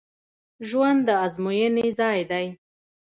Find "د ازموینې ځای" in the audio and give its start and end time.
1.07-2.19